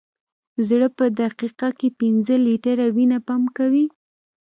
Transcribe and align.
زړه 0.67 0.87
په 0.97 1.05
دقیقه 1.21 1.69
کې 1.79 1.89
پنځه 1.99 2.35
لیټره 2.45 2.85
وینه 2.95 3.17
پمپ 3.27 3.47
کوي. 3.57 3.85